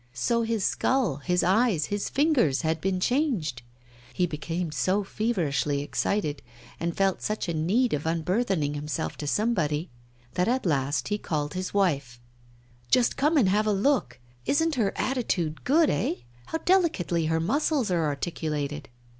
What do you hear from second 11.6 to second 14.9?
wife. 'Just come and have a look. Isn't